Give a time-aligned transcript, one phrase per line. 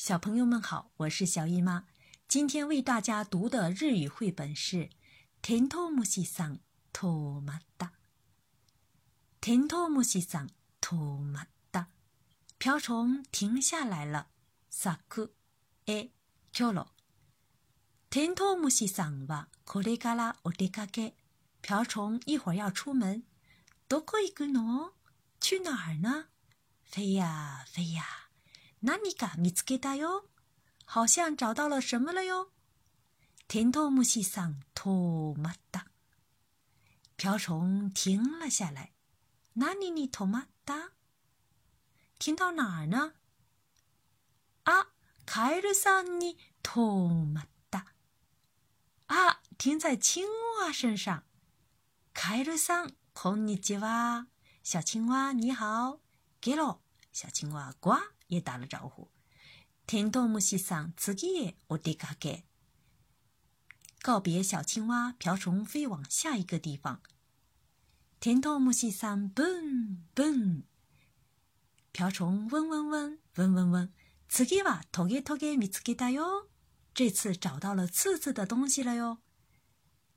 [0.00, 1.84] 小朋友们好，我是小姨妈。
[2.28, 4.76] 今天为大家读的日语绘本是《
[5.42, 6.60] テントウムシさん
[6.92, 7.86] 止まった》。
[9.40, 11.88] テントウムシさん止まった。
[12.58, 14.26] 瓢虫停下来了。
[14.68, 15.34] 咲く
[15.86, 16.10] え
[16.52, 16.88] キョロ。
[18.10, 21.14] テントウムシさんはこれからお出かけ。
[21.62, 23.22] 瓢虫一会儿要出门。
[23.88, 24.92] どこ行くの？
[25.40, 26.26] 去哪儿呢？
[26.84, 28.19] 飞呀飞呀。
[28.83, 30.25] 何か見つけたよ。
[30.85, 32.49] 好像找到了什么了哟。
[33.47, 35.85] テントウムシさん止まった。
[37.17, 38.91] 瓢虫停了下来。
[39.55, 40.91] 何に止まった？
[42.17, 43.13] 停到哪儿呢？
[44.63, 44.87] 啊，
[45.25, 46.79] カエルさんに止
[47.25, 47.85] まった。
[49.07, 50.23] 啊，停在青
[50.61, 51.21] 蛙身上。
[52.13, 54.27] カエルさん、こんにちは。
[54.63, 55.99] 小青蛙你好。
[56.41, 56.79] ゲロ。
[57.11, 57.95] 小青蛙呱
[58.31, 59.11] 也打了招呼。
[59.85, 62.43] 听到木西桑自己也我滴嘎给。
[64.01, 67.01] 告别小青蛙，瓢虫飞往下一个地方。
[68.19, 70.63] 听到木西桑蹦蹦，
[71.91, 73.89] 瓢虫嗡嗡嗡嗡嗡嗡，
[74.29, 76.49] 次给哇，头给头给米次给哒哟，
[76.93, 79.19] 这次找到了刺刺的东西了哟。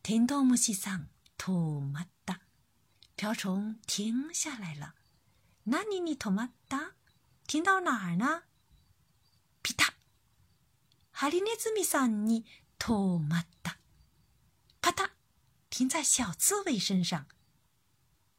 [0.03, 2.43] 听到木西桑吐嘛哒，
[3.17, 4.95] 瓢虫停下来了。
[5.65, 6.93] 那你你吐嘛哒？
[7.48, 8.44] 停到哪儿呢？
[9.64, 9.94] ピタ。
[11.12, 12.46] ハリネズミさんに
[12.78, 13.78] 止まった。
[14.82, 15.12] パタ。
[15.70, 17.26] 停在小刺猬身上。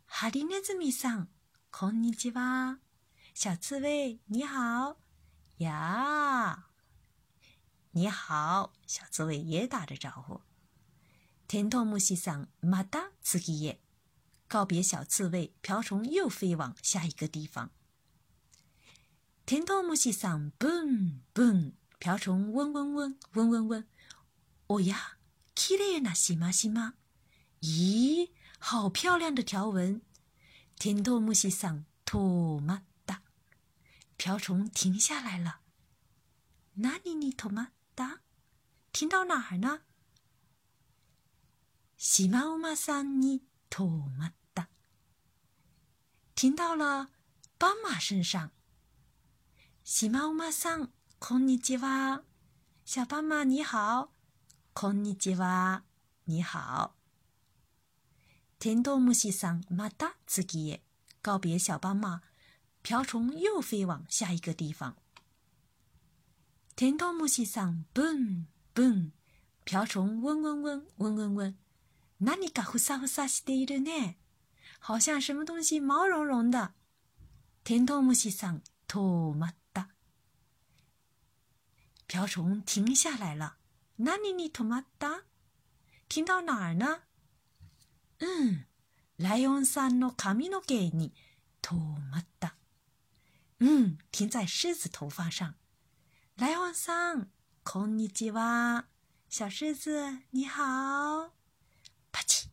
[0.07, 1.29] ハリネズミさん、
[1.71, 2.79] こんにちは。
[3.35, 4.97] 小刺猬，你好。
[5.59, 6.67] 呀，
[7.93, 8.73] 你好。
[8.87, 10.41] 小刺猬也打着招呼。
[11.47, 13.79] テントウムシさん、また次へ。
[14.49, 17.71] 告别小刺猬，瓢虫又飞往下一个地方。
[19.47, 21.75] テントウムシさん、ブンブン。
[21.99, 23.85] 瓢虫嗡嗡嗡嗡嗡嗡。
[24.69, 24.97] おや、
[25.55, 26.95] 綺麗なしましま。
[27.63, 30.01] 咦，好漂亮的条纹。
[30.79, 33.23] テントウムシさん、止まった。
[34.17, 35.61] 瓢虫停下来了。
[36.77, 38.21] 何に止まった？
[38.93, 39.81] 停到哪儿呢？
[41.99, 43.85] シマウマさんに止
[44.17, 44.69] まった。
[46.35, 47.11] 停到了
[47.59, 48.51] 斑马身上。
[49.88, 52.24] シマウマさん、こんにちは。
[52.86, 54.10] 小斑马你好。
[54.74, 55.84] こんにちは。
[56.26, 56.90] 你好。
[58.58, 60.82] テントウムシさん、また次へ。
[61.22, 62.22] 告别小斑马，
[62.82, 64.96] 瓢虫又飞往下一个地方。
[66.76, 69.12] テントウムシさん、ブンブン。
[69.66, 71.54] 瓢虫嗡嗡嗡嗡嗡嗡。
[72.20, 74.18] 何かふさふさしているね。
[74.80, 76.72] 好像什么东西毛茸茸的。
[77.64, 79.56] テントウムシさん、止まっ。
[82.15, 83.57] 瓢虫停下来了。
[83.99, 85.25] 何に止まった？
[86.09, 87.03] 停到哪儿呢？
[88.21, 88.67] うん、
[89.19, 91.13] ライオンさんの髪の毛に
[91.63, 92.55] 止まった。
[93.61, 95.55] 嗯，停在狮子头发上。
[96.37, 97.31] ライオンさん、
[97.63, 98.87] こんにちは。
[99.29, 99.91] 小狮子
[100.33, 101.31] 你好。
[102.11, 102.49] 啪叽，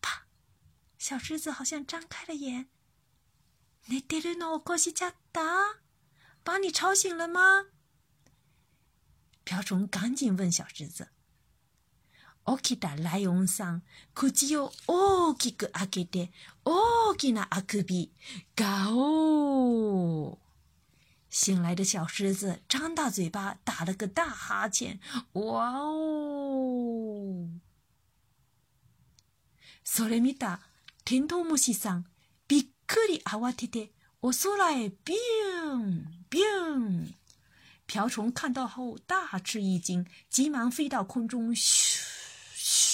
[0.00, 0.26] 啪！
[0.98, 2.68] 小狮子好像张开了眼。
[3.88, 5.80] 寝てるの起こしちゃった？
[6.44, 7.66] 把你吵醒了吗？
[9.44, 11.06] 瓢虫赶紧问小狮子。
[12.56, 13.82] 起きたライオンさん、
[14.14, 16.32] 口を大きく開けて、
[16.64, 18.10] 大きなあくび。
[18.56, 20.38] ガオー！
[21.28, 24.98] 醒来的小狮子张大嘴巴，打了个大哈欠。
[25.34, 27.46] 哇哦！
[29.84, 30.60] それ見た
[31.04, 32.06] テントウムシさん、
[32.48, 33.92] びっくり慌てて
[34.22, 37.14] お空へビュンビュン。
[37.86, 42.02] 瓢虫看到后大吃一惊，急忙飞到空中，咻
[42.54, 42.90] 咻。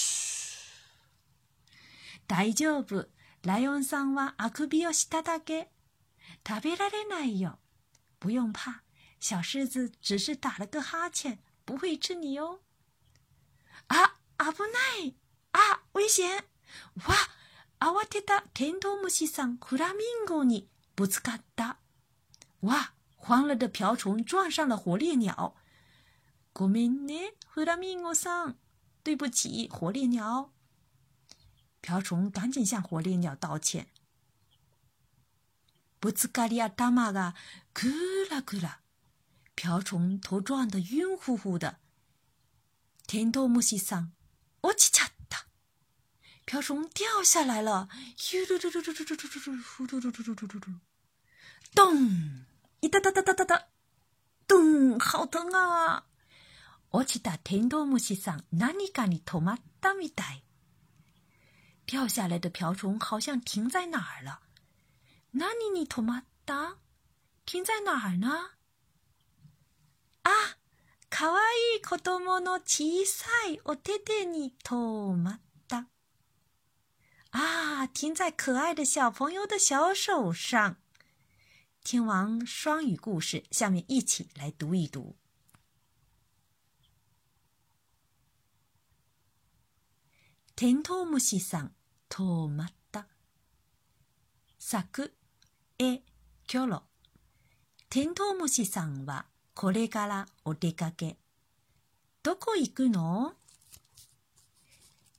[2.27, 3.09] 大丈夫、
[3.43, 5.71] ライオンさんはあくびをしただけ。
[6.47, 7.59] 食べられないよ。
[8.19, 8.81] 不用怕，
[9.21, 12.61] 小狮子只是打了个哈欠，不会吃你哦。
[13.89, 15.15] 啊，危ない！
[15.53, 16.45] 啊，危险！
[17.07, 17.15] わ、
[17.79, 21.79] 慌てたテントウムシさんフラミンゴにぶつかった。
[22.63, 25.55] 哇， 慌了的瓢虫撞上了火烈鸟。
[26.53, 28.57] ごめんね、フラミンゴさん。
[29.03, 30.51] 对不起，火烈鸟。
[31.81, 33.87] 瓢虫赶紧向火烈鸟道歉。
[36.01, 37.35] ぶつかり頭が
[37.73, 37.89] ク
[38.31, 38.81] ラクラ，
[39.55, 41.79] 瓢虫头撞得晕乎乎的。
[43.07, 44.13] テントウムシさん、
[44.63, 45.47] 落ちちゃった。
[46.45, 50.81] 瓢虫掉下来了，呼噜噜噜噜噜噜噜噜噜噜噜噜噜噜。
[51.75, 52.47] 咚！
[52.82, 53.68] いたたたたたた。
[54.48, 54.98] 咚！
[54.98, 56.04] 好疼啊！
[56.92, 60.44] 落ちたテントウムシさん何かに止まったみたい。
[61.86, 64.40] 掉下来的瓢虫好像停在哪儿了。
[65.32, 66.78] 何に止まった？
[67.46, 68.58] 停在哪儿呢？
[70.24, 70.58] あ、
[71.10, 71.40] かわ
[71.76, 75.86] いい子供の小さいお手手に止まった。
[77.32, 80.78] 啊，停在可爱的小朋友的小手上。
[81.84, 85.16] 听完双语故事，下面一起来读一读。
[90.56, 91.74] テントウムシさん
[92.08, 93.08] 止まった。
[94.60, 95.12] 作
[95.80, 96.02] え
[96.46, 96.84] キョロ。
[97.90, 99.26] テントウムシさんは
[99.56, 101.18] これからお出かけ。
[102.22, 103.34] どこ行くの？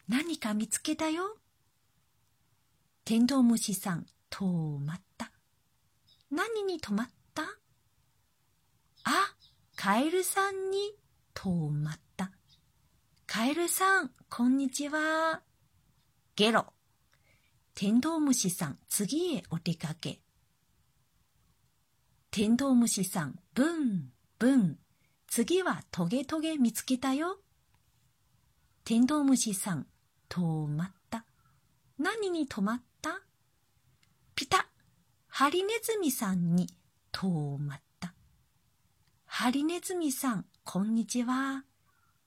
[0.08, 1.36] 何か見つけたよ。
[3.04, 5.11] テントウムシさん止まった。
[6.34, 7.42] 何に止まった？
[9.04, 9.34] あ、
[9.76, 10.78] カエルさんに
[11.34, 12.30] 止まった。
[13.26, 15.42] カエルさん、こんにちは。
[16.34, 16.72] ゲロ。
[17.74, 20.22] テントウムシさん、次へお出かけ。
[22.30, 24.78] テントウムシさん、ブン、ブン。
[25.26, 27.40] 次はトゲトゲ見つけたよ。
[28.84, 29.86] テントウムシさん、
[30.30, 31.26] 止まった。
[31.98, 32.84] 何に止まった？
[35.42, 36.68] ハリネズミさんに
[37.10, 37.26] 止
[37.58, 38.14] まった。
[39.24, 41.64] ハリネズミさん、こんにちは。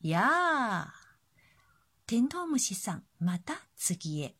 [0.01, 0.93] やあ。
[2.07, 4.35] テントウムシさん、また次へ。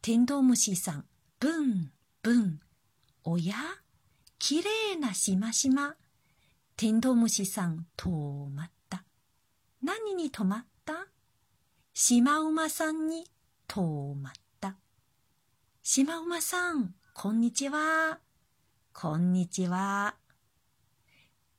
[0.00, 1.06] テントウムシさん、
[1.40, 1.90] ブン、
[2.22, 2.60] ブン。
[3.24, 3.56] おや？
[4.38, 5.96] きれいなしましま。
[6.76, 8.08] テントウムシさん、止
[8.50, 9.02] まった。
[9.82, 11.08] 何に止まった？
[11.94, 13.24] シマウマさんに
[13.66, 14.76] 止まった。
[15.82, 18.20] シマウマさん、こんにちは。
[18.92, 20.14] こんにちは。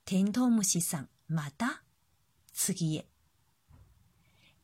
[0.05, 1.83] テントウムシさん、また？
[2.53, 3.05] 次へ。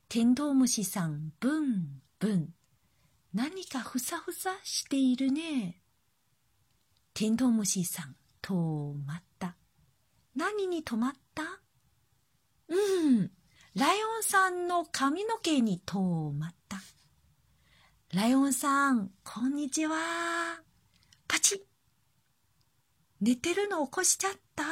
[0.07, 2.47] テントウムシさん、ブン、ブン。
[3.33, 5.81] 何かふさふさしているね。
[7.13, 8.53] テントウムシさん、止
[9.06, 9.57] まった。
[10.33, 11.44] 何に止まった？
[12.69, 13.31] うん、
[13.75, 16.77] ライオンさんの髪の毛に止まった。
[18.13, 19.97] ライオンさん、こんにちは。
[21.36, 21.62] パチ
[23.20, 24.64] 寝てるの起こしちゃった？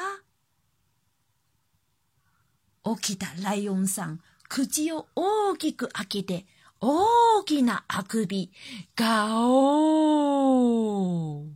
[2.95, 6.45] 起きたライオンさん、口を大きく開けて、
[6.79, 8.53] 大きなあくび、
[8.95, 11.47] ガオー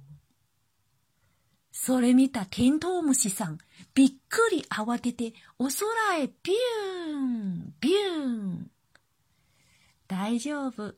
[1.72, 3.60] それ見たテントウムシさん、
[3.94, 5.86] びっくり慌てて、お空
[6.18, 8.70] へビューン、ビューン。
[10.10, 10.96] 大丈夫。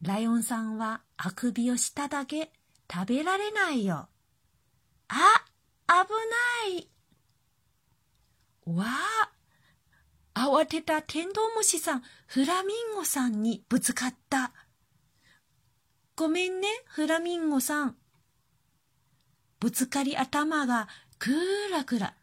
[0.00, 2.50] ライオンさんはあくびをしただけ。
[2.92, 4.06] 食べられないよ。
[5.08, 5.16] あ、
[5.86, 6.12] 危
[6.68, 6.88] ない。
[8.66, 8.84] わ
[10.34, 14.52] あ、慌てたテントウムシさん、フラミンゴさんにぶつかった。
[16.16, 17.96] ごめんね、フラミンゴさん。
[19.58, 20.88] ぶつかり頭が
[21.18, 21.30] ク
[21.70, 22.14] ラクラ。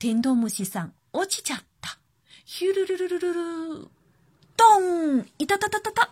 [0.00, 1.98] テントウムシさん、落ちちゃった。
[2.44, 3.88] ヒュルルルルルル。
[4.56, 6.10] ドンいたたたたた。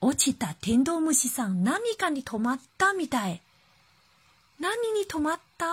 [0.00, 3.42] 落ちたテントウムシさん何かに止まったみたい。
[4.58, 5.66] 何に止まった？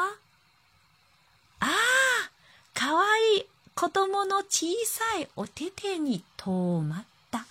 [1.60, 1.70] ああ、
[2.74, 3.06] かわ
[3.36, 7.46] いい子供の小さいお手手に止まった。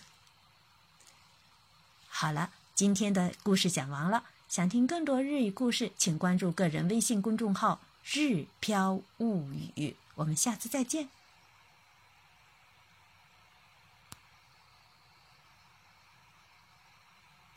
[2.11, 4.25] 好了，今天的故事讲完了。
[4.49, 9.97] 想听更多日语故事，请关注个人微信公众号“日飘物语”。
[10.15, 11.09] 我们下次再见。